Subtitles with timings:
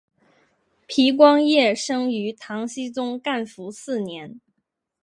[0.87, 4.41] 皮光业生于唐僖宗干符四年。